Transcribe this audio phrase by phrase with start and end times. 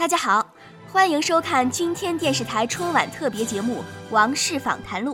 [0.00, 0.54] 大家好，
[0.90, 3.80] 欢迎收看今天电视台春晚特别节目
[4.10, 5.12] 《王室访谈录》。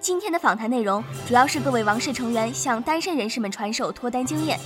[0.00, 4.58] 今天的访谈内容主要是各位王室成员向单身人士们传授脱单经验。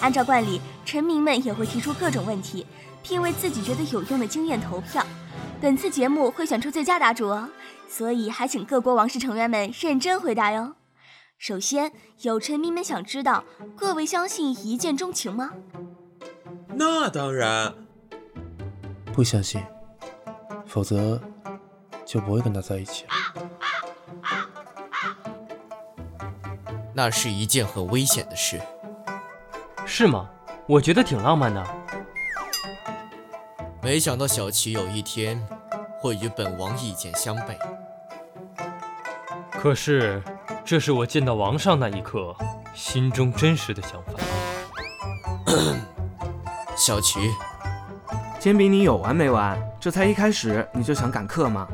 [0.00, 2.64] 按照惯例，臣民们也会提出各种问题，
[3.02, 5.04] 并为自己觉得有用的经验投票。
[5.60, 7.48] 本次节目会选出最佳答主哦，
[7.88, 10.76] 所以还请各国王室成员们认真回答哟。
[11.36, 11.90] 首先，
[12.20, 13.42] 有臣民们想知道，
[13.76, 15.50] 各位相信一见钟情吗？
[16.76, 17.74] 那当然。
[19.12, 19.62] 不相信，
[20.66, 21.20] 否则
[22.04, 23.10] 就不会跟他在一起了。
[26.94, 28.60] 那是一件很危险的事。
[29.86, 30.28] 是吗？
[30.66, 31.66] 我觉得挺浪漫的。
[33.82, 35.44] 没想到小琪有一天
[35.98, 37.56] 会与本王意见相悖。
[39.50, 40.22] 可是，
[40.64, 42.34] 这是我见到王上那一刻
[42.74, 44.12] 心中真实的想法。
[46.76, 47.18] 小琪。
[48.40, 49.60] 煎饼，你有完没完？
[49.78, 51.68] 这才一开始你就想赶课吗？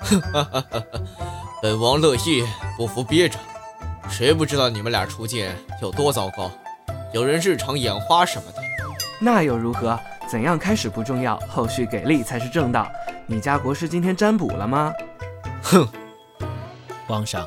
[0.00, 0.82] 哈哈哈哈
[1.60, 2.42] 本王乐意，
[2.78, 3.38] 不服憋着。
[4.08, 6.50] 谁不知道你们俩初见有多糟糕？
[7.12, 8.62] 有人日常眼花什么的。
[9.20, 10.00] 那又如何？
[10.26, 12.90] 怎样开始不重要，后续给力才是正道。
[13.26, 14.90] 你家国师今天占卜了吗？
[15.62, 15.86] 哼！
[17.06, 17.46] 皇上，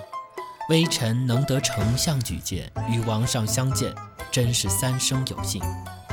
[0.69, 3.91] 微臣能得丞相举荐，与王上相见，
[4.29, 5.63] 真是三生有幸。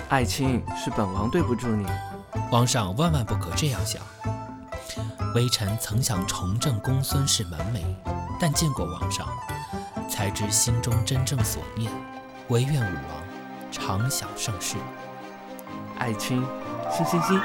[0.08, 1.84] 爱卿，是本王对不住你。
[2.48, 4.00] 皇上万万不可这样想。
[5.34, 7.82] 微臣曾想重振公孙氏门楣，
[8.40, 9.26] 但见过王上，
[10.08, 11.90] 才知心中真正所念。
[12.48, 13.20] 唯愿武王
[13.72, 14.76] 常享盛世。
[15.98, 16.46] 爱卿，
[16.96, 17.40] 心心心。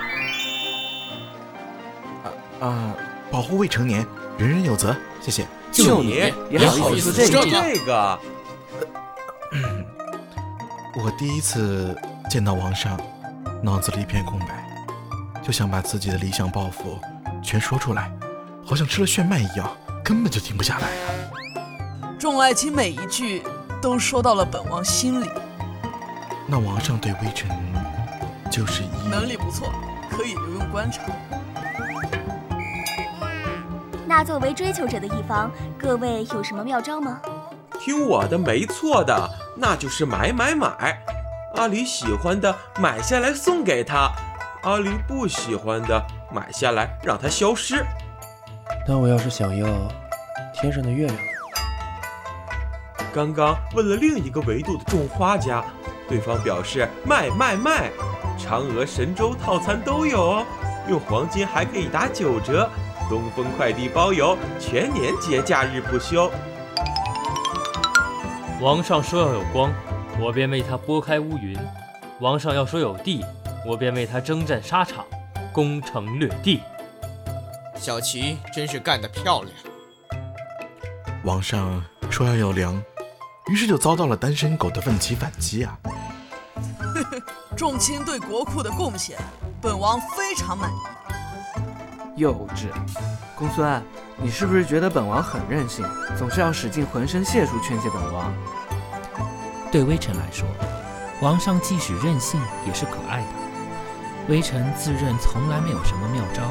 [2.62, 2.94] 啊啊！
[3.32, 4.06] 保护未成年，
[4.38, 4.96] 人人有责。
[5.20, 5.48] 谢谢。
[5.72, 6.32] 就你也
[6.70, 8.20] 好意思说这个？
[11.04, 11.98] 我第一次。
[12.32, 12.98] 见到王上，
[13.62, 14.66] 脑子里一片空白，
[15.44, 16.98] 就想把自己的理想抱负
[17.44, 18.10] 全说出来，
[18.66, 19.70] 好像吃了炫迈一样，
[20.02, 22.16] 根本就停不下来啊！
[22.18, 23.44] 众爱卿每一句
[23.82, 25.30] 都说到了本王心里。
[26.48, 27.50] 那王上对微臣
[28.50, 29.70] 就是一能力不错，
[30.10, 31.02] 可以留用观察。
[34.08, 37.20] 那作为追求者的一方，各位有什么妙招吗？
[37.78, 40.98] 听我的，没错的，那就是买买买。
[41.56, 44.12] 阿狸喜欢的买下来送给他，
[44.64, 47.86] 阿狸不喜欢的买下来让他消失。
[48.88, 49.68] 但我要是想要
[50.54, 51.18] 天上的月亮？
[53.14, 55.64] 刚刚问了另一个维度的种花家，
[56.08, 57.92] 对方表示卖卖卖，
[58.40, 60.46] 嫦娥神州套餐都有哦，
[60.88, 62.70] 用黄金还可以打九折，
[63.10, 66.32] 东风快递包邮，全年节假日不休。
[68.62, 69.74] 王上说要有光。
[70.22, 71.58] 我便为他拨开乌云，
[72.20, 73.26] 王上要说有地，
[73.66, 75.04] 我便为他征战沙场，
[75.52, 76.62] 攻城略地。
[77.76, 79.56] 小琪真是干得漂亮。
[81.24, 82.80] 王上说要有粮，
[83.48, 85.76] 于是就遭到了单身狗的奋起反击啊！
[87.58, 89.18] 众卿对国库的贡献，
[89.60, 90.76] 本王非常满意。
[92.16, 92.68] 幼稚，
[93.36, 93.82] 公孙，
[94.18, 95.84] 你是不是觉得本王很任性，
[96.16, 98.32] 总是要使尽浑身解数劝诫本王？
[99.72, 100.46] 对微臣来说，
[101.22, 103.28] 王上即使任性也是可爱的。
[104.28, 106.44] 微臣自认从来没有什么妙招，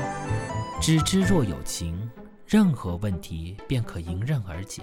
[0.80, 2.10] 只知若有情，
[2.46, 4.82] 任何问题便可迎刃而解。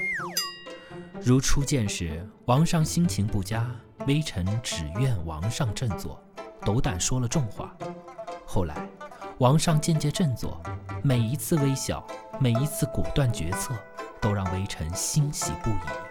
[1.20, 3.66] 如初见时，王上心情不佳，
[4.06, 6.24] 微臣只愿王上振作，
[6.62, 7.76] 斗胆说了重话。
[8.46, 8.88] 后来，
[9.40, 10.62] 王上渐渐振作，
[11.04, 12.06] 每一次微笑，
[12.40, 13.74] 每一次果断决策，
[14.22, 16.07] 都让微臣欣喜不已。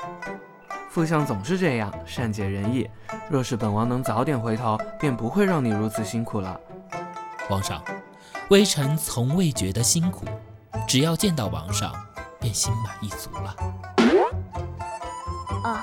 [0.96, 2.88] 副相总是这样善解人意，
[3.28, 6.58] 若是本王能早点回头，便不会让你如此辛苦了。
[7.46, 7.82] 皇上，
[8.48, 10.24] 微臣从未觉得辛苦，
[10.88, 11.92] 只要见到王上，
[12.40, 13.54] 便心满意足了。
[15.64, 15.76] 哦，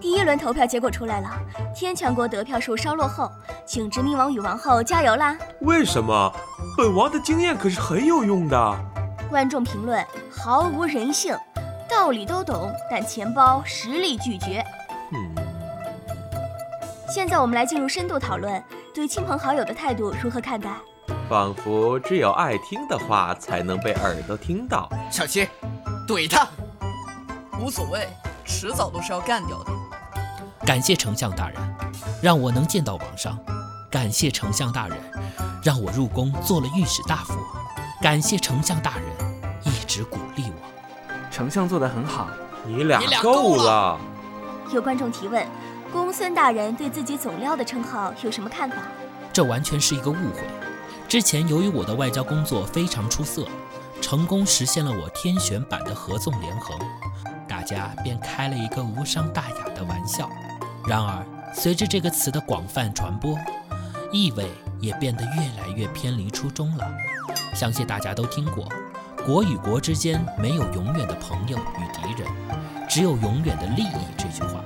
[0.00, 1.30] 第一轮投票结果出来了，
[1.72, 3.30] 天强国得票数稍落后，
[3.64, 5.38] 请殖民王与王后加油啦！
[5.60, 6.32] 为什么？
[6.76, 8.84] 本王的经验可是很有用的。
[9.30, 11.36] 观众评论毫无人性。
[11.96, 14.62] 道理都懂，但钱包实力拒绝。
[15.12, 15.34] 嗯。
[17.08, 18.62] 现在我们来进入深度讨论，
[18.94, 20.70] 对亲朋好友的态度如何看待？
[21.26, 24.90] 仿佛只有爱听的话才能被耳朵听到。
[25.10, 25.48] 小七，
[26.06, 26.46] 怼他。
[27.58, 28.06] 无所谓，
[28.44, 29.72] 迟早都是要干掉的。
[30.66, 31.58] 感谢丞相大人，
[32.22, 33.38] 让我能见到王上。
[33.90, 34.98] 感谢丞相大人，
[35.64, 37.32] 让我入宫做了御史大夫。
[38.02, 39.04] 感谢丞相大人，
[39.64, 40.75] 一直鼓励我。
[41.36, 42.30] 丞相做得很好，
[42.64, 44.00] 你俩够了。
[44.72, 45.46] 有观众提问：
[45.92, 48.76] 公孙大人对自己总料的称号有什么看法？
[49.34, 50.40] 这完全是一个误会。
[51.06, 53.46] 之前由于我的外交工作非常出色，
[54.00, 56.74] 成功实现了我天选版的合纵连横，
[57.46, 60.30] 大家便开了一个无伤大雅的玩笑。
[60.88, 61.22] 然而，
[61.52, 63.38] 随着这个词的广泛传播，
[64.10, 64.50] 意味
[64.80, 66.88] 也变得越来越偏离初衷了。
[67.54, 68.66] 相信大家都听过
[69.26, 72.30] “国与国之间没有永远的朋友与敌人，
[72.88, 74.60] 只有永远的利益”这句话。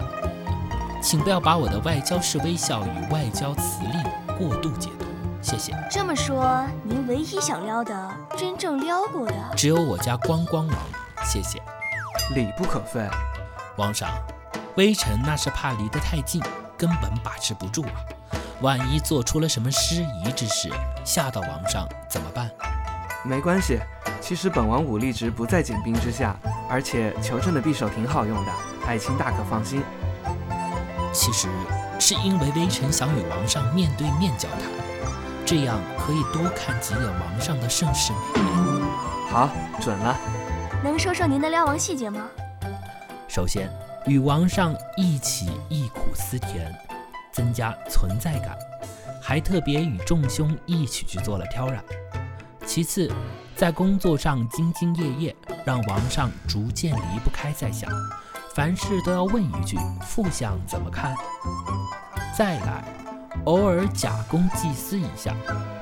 [1.02, 4.02] 请不要把我的外交式微笑与外交辞令
[4.36, 5.06] 过度解读，
[5.40, 5.74] 谢谢。
[5.90, 10.76] 这么说，您唯一想撩的，真正撩过的，只有我家光光王，
[11.24, 11.58] 谢谢。
[12.34, 13.08] 礼不可废。
[13.78, 14.10] 王上，
[14.76, 16.42] 微臣那是怕离得太近，
[16.76, 17.96] 根本把持不住啊！
[18.60, 20.70] 万一做出了什么失仪之事，
[21.02, 22.50] 吓到王上怎么办？
[23.22, 23.78] 没关系，
[24.20, 26.34] 其实本王武力值不在锦兵之下，
[26.68, 28.52] 而且求朕的匕首挺好用的，
[28.86, 29.82] 爱卿大可放心。
[31.12, 31.48] 其实
[31.98, 34.60] 是因为微臣想与王上面对面交谈，
[35.44, 38.82] 这样可以多看几眼王上的盛世美颜。
[39.30, 39.50] 好，
[39.80, 40.16] 准了。
[40.82, 42.22] 能说说您的撩王细节吗？
[43.28, 43.70] 首先，
[44.06, 46.74] 与王上一起忆苦思甜，
[47.32, 48.56] 增加存在感，
[49.20, 51.84] 还特别与众兄一起去做了挑染。
[52.70, 53.10] 其次，
[53.56, 57.88] 在工作上兢兢业业，让王上逐渐离不开在下。
[58.54, 59.76] 凡事都要问一句
[60.06, 61.12] ：“副相怎么看？”
[62.32, 62.84] 再来，
[63.46, 65.34] 偶尔假公济私一下，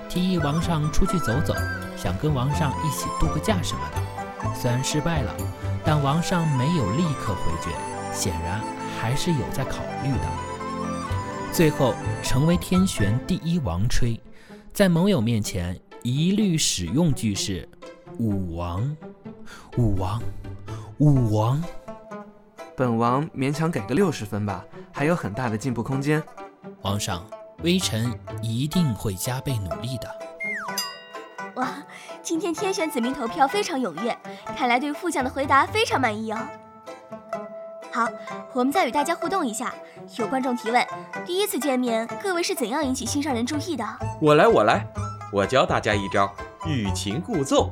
[0.08, 1.54] 提议王上出去走走，
[1.94, 4.54] 想跟王上一起度个假什么的。
[4.54, 5.36] 虽然失败了，
[5.84, 7.68] 但王上没有立刻回绝，
[8.14, 8.62] 显然
[8.98, 11.52] 还是有在考虑的。
[11.52, 11.92] 最后，
[12.22, 14.18] 成为天玄第一王吹，
[14.72, 17.68] 在盟友面前一律使用句式
[18.18, 18.96] ：“武王，
[19.76, 20.22] 武王，
[20.96, 21.62] 武王。”
[22.74, 26.22] 本王勉强给个六十分吧，还有很大的进步空间。
[26.80, 27.26] 皇上，
[27.62, 28.10] 微臣
[28.40, 30.08] 一定会加倍努力的。
[31.56, 31.74] 哇，
[32.22, 34.16] 今天天选子民投票非常踊跃，
[34.56, 36.38] 看来对副将的回答非常满意哦。
[37.92, 38.08] 好，
[38.54, 39.74] 我们再与大家互动一下。
[40.16, 40.86] 有观众提问：
[41.26, 43.84] 第一次见面，各位是怎样引起心上人注意的？
[44.22, 44.86] 我来，我来，
[45.32, 46.32] 我教大家一招
[46.66, 47.70] 欲擒故纵。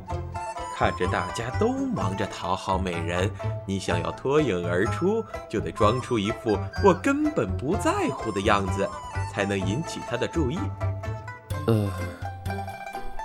[0.79, 3.31] 看着大家都忙着讨好美人，
[3.65, 8.87] 你想要脱颖而出，就得装出一副我根本不在乎的样子，
[9.33, 10.59] 才能引起他的注意。
[11.67, 11.91] 呃，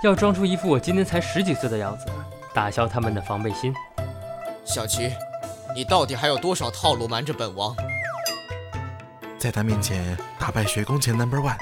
[0.02, 2.06] 要装出一副我今年才十几岁的样子，
[2.54, 3.74] 打消他们的防备心。
[4.64, 5.12] 小琪，
[5.74, 7.76] 你到底还有多少套路瞒着本王？
[9.38, 11.58] 在他面前打败学宫前 number one，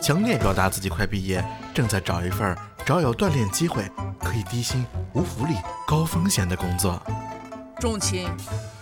[0.00, 1.44] 强烈表达自己快毕业，
[1.74, 3.90] 正在找一份找有锻炼机会。
[4.18, 5.54] 可以低薪、无福利、
[5.86, 7.00] 高风险的工作。
[7.78, 8.28] 仲卿，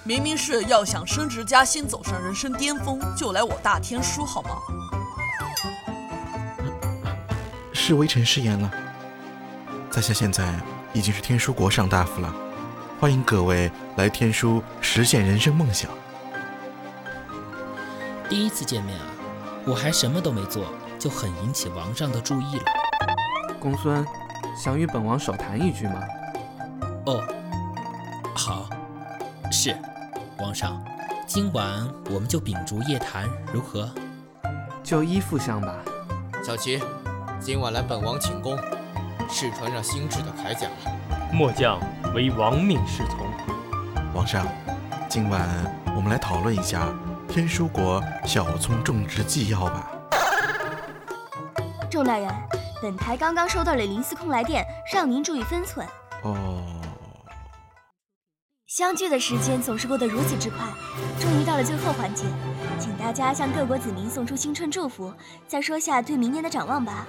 [0.03, 4.57] 明明是要想升职加薪、走上人生巅峰，就来我大天书好吗？
[7.75, 8.71] 是微臣失言了。
[9.91, 10.55] 在下现在
[10.95, 12.35] 已经是天书国上大夫了，
[12.99, 15.91] 欢迎各位来天书实现人生梦想。
[18.31, 19.05] 第一次见面啊，
[19.67, 20.73] 我还什么都没做，
[21.05, 22.65] 就很引起王上的注意了。
[23.61, 24.03] 公孙。
[24.57, 26.01] 想与本王手谈一句吗？
[27.07, 27.21] 哦，
[28.37, 28.71] 好，
[29.51, 29.77] 是，
[30.39, 30.81] 王上，
[31.27, 33.91] 今晚我们就秉烛夜谈，如何？
[34.85, 35.75] 就依副相吧。
[36.43, 36.81] 小琪，
[37.41, 38.57] 今晚来本王寝宫，
[39.29, 40.69] 试穿上新制的铠甲。
[41.33, 41.81] 末将
[42.15, 43.27] 唯王命是从。
[44.15, 44.47] 皇上，
[45.09, 45.49] 今晚
[45.97, 46.89] 我们来讨论一下
[47.29, 49.91] 天书国小葱种植纪要吧。
[51.95, 52.29] 众大人。
[52.83, 55.87] 本台刚刚收到了林司空来电，让您注意分寸。
[56.25, 56.61] 哦。
[58.67, 60.67] 相聚的时间总是过得如此之快，
[61.21, 62.25] 终于到了最后环节，
[62.81, 65.15] 请大家向各国子民送出新春祝福，
[65.47, 67.07] 再说下对明年的展望吧。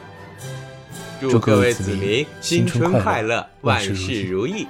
[1.19, 4.67] 祝各位子民新春快乐，万事如意。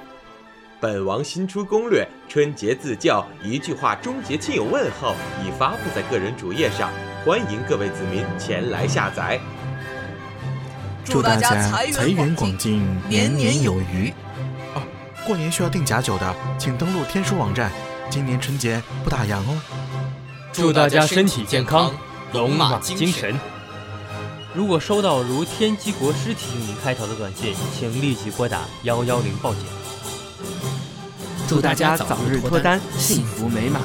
[0.80, 6.90] 本王新出攻略，春节自教一句话终结亲友问候，已发布在个人主页上，
[7.26, 9.38] 欢迎各位子民前来下载。
[11.06, 14.12] 祝大家财源广进，年年有余。
[14.74, 14.82] 哦，
[15.24, 17.70] 过年需要订假酒的，请登录天书网站。
[18.10, 19.60] 今年春节不打烊哦。
[20.52, 21.92] 祝大家身体健康，
[22.32, 23.38] 龙马精神。
[24.52, 29.62] 如果收到如“天机国师”提醒您”开头的短信，请立即拨打幺幺零报警。
[31.48, 33.82] 祝大家早日脱单，幸福美满。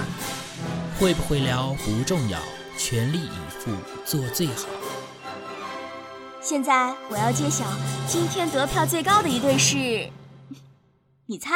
[1.00, 2.40] 会不会聊不重要，
[2.78, 3.72] 全力以赴
[4.06, 4.81] 做最好。
[6.44, 7.64] 现在我要揭晓，
[8.08, 9.78] 今天得票最高的一对是，
[11.28, 11.52] 你猜？